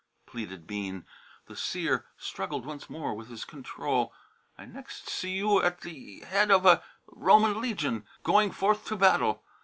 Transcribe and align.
pleaded 0.25 0.65
Bean. 0.65 1.05
The 1.45 1.55
seer 1.55 2.07
struggled 2.17 2.65
once 2.65 2.89
more 2.89 3.13
with 3.13 3.27
his 3.29 3.45
control. 3.45 4.11
"I 4.57 4.65
next 4.65 5.07
see 5.07 5.33
you 5.33 5.61
at 5.61 5.81
the 5.81 6.21
head 6.21 6.49
of 6.49 6.65
a 6.65 6.81
Roman 7.05 7.61
legion, 7.61 8.07
going 8.23 8.49
forth 8.49 8.83
to 8.85 8.95
battle. 8.95 9.43